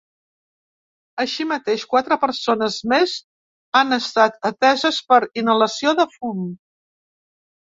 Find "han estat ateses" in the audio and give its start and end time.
3.81-4.99